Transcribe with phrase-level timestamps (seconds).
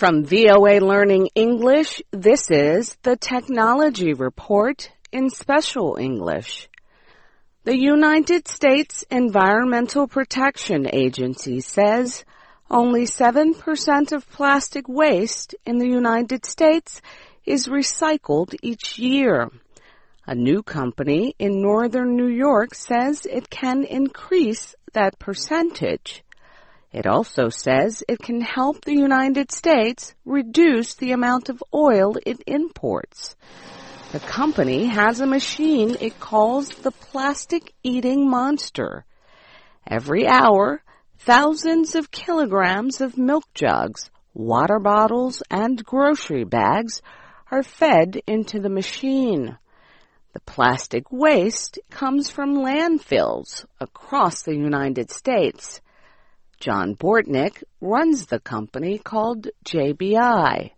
[0.00, 6.70] From VOA Learning English, this is the Technology Report in Special English.
[7.64, 12.24] The United States Environmental Protection Agency says
[12.70, 17.02] only 7% of plastic waste in the United States
[17.44, 19.50] is recycled each year.
[20.26, 26.24] A new company in northern New York says it can increase that percentage.
[26.92, 32.42] It also says it can help the United States reduce the amount of oil it
[32.46, 33.36] imports.
[34.10, 39.04] The company has a machine it calls the plastic eating monster.
[39.86, 40.82] Every hour,
[41.18, 47.02] thousands of kilograms of milk jugs, water bottles, and grocery bags
[47.52, 49.58] are fed into the machine.
[50.32, 55.80] The plastic waste comes from landfills across the United States.
[56.60, 60.72] John Bordynuik runs the company called JBI.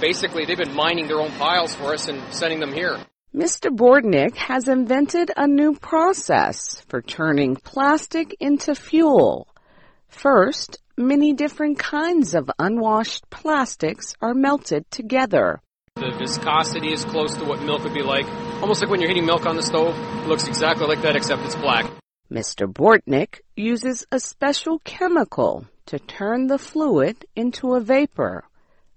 [0.00, 2.96] Basically, they've been mining their own piles for us and sending them here.
[3.34, 3.68] Mr.
[3.68, 9.46] Bordynuik has invented a new process for turning plastic into fuel.
[10.08, 15.60] First, many different kinds of unwashed plastics are melted together.
[15.96, 18.26] The viscosity is close to what milk would be like.
[18.62, 19.94] Almost like when you're heating milk on the stove.
[20.22, 21.90] It looks exactly like that except it's black.
[22.36, 22.70] Mr.
[22.70, 28.44] Bordynuik uses a special chemical to turn the fluid into a vapor.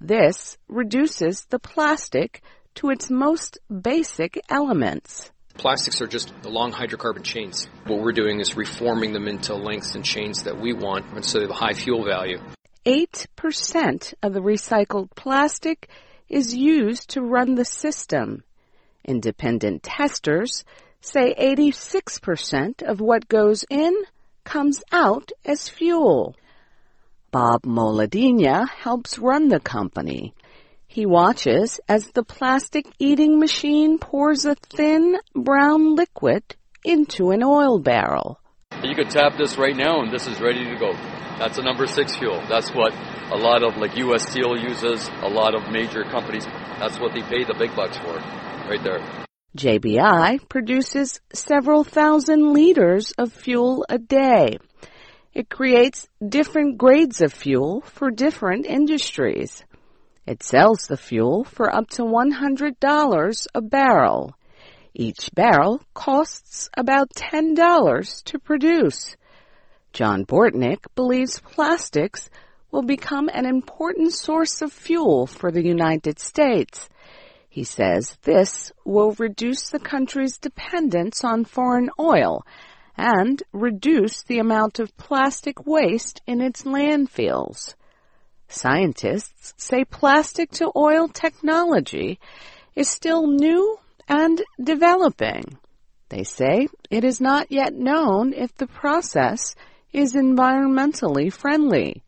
[0.00, 2.42] This reduces the plastic
[2.74, 5.30] to its most basic elements.
[5.54, 7.68] Plastics are just long hydrocarbon chains.
[7.86, 11.38] What we're doing is reforming them into lengths and chains that we want, and so
[11.38, 12.38] they have a high fuel value.
[12.84, 15.88] 8% of the recycled plastic
[16.28, 18.42] is used to run the system.
[19.04, 20.64] Independent testers
[21.00, 23.94] say 86% of what goes in
[24.44, 26.34] comes out as fuel.
[27.30, 30.34] Bob Moladina helps run the company.
[30.86, 36.42] He watches as the plastic eating machine pours a thin brown liquid
[36.82, 38.40] into an oil barrel.
[38.82, 40.92] You could tap this right now and this is ready to go.
[41.38, 42.42] That's a number six fuel.
[42.48, 42.94] That's what
[43.30, 46.46] a lot of like US Steel uses, a lot of major companies.
[46.78, 48.14] That's what they pay the big bucks for,
[48.68, 49.27] right there.
[49.56, 54.58] JBI produces several thousand liters of fuel a day.
[55.32, 59.64] It creates different grades of fuel for different industries.
[60.26, 64.34] It sells the fuel for up to $100 a barrel.
[64.92, 69.16] Each barrel costs about $10 to produce.
[69.94, 72.28] John Bordynuik believes plastics
[72.70, 76.90] will become an important source of fuel for the United States.
[77.48, 82.44] He says this will reduce the country's dependence on foreign oil
[82.96, 87.74] and reduce the amount of plastic waste in its landfills.
[88.48, 92.18] Scientists say plastic to oil technology
[92.74, 93.78] is still new
[94.08, 95.58] and developing.
[96.08, 99.54] They say it is not yet known if the process
[99.92, 102.02] is environmentally friendly.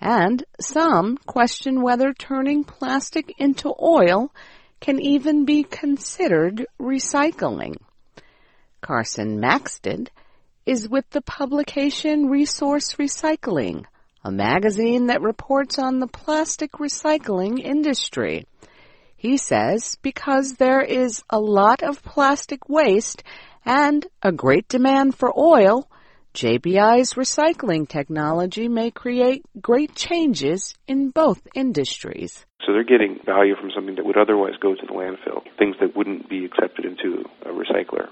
[0.00, 4.32] And some question whether turning plastic into oil
[4.80, 7.76] can even be considered recycling.
[8.80, 10.10] Carson Maxted
[10.64, 13.84] is with the publication Resource Recycling,
[14.24, 18.46] a magazine that reports on the plastic recycling industry.
[19.16, 23.22] He says because there is a lot of plastic waste
[23.64, 25.88] and a great demand for oil,
[26.34, 32.44] JBI's recycling technology may create great changes in both industries.
[32.66, 35.96] So they're getting value from something that would otherwise go to the landfill, things that
[35.96, 38.08] wouldn't be accepted into a recycler.